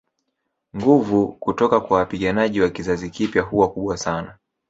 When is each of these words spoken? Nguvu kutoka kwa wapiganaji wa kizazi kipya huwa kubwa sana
Nguvu 0.75 1.27
kutoka 1.31 1.79
kwa 1.81 1.97
wapiganaji 1.97 2.61
wa 2.61 2.69
kizazi 2.69 3.09
kipya 3.09 3.41
huwa 3.41 3.69
kubwa 3.71 3.97
sana 3.97 4.37